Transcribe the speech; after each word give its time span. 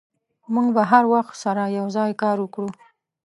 موږ 0.53 0.67
به 0.75 0.83
هر 0.91 1.03
وخت 1.13 1.33
سره 1.43 1.63
یوځای 1.77 2.11
کار 2.21 2.37
وکړو. 2.41 2.69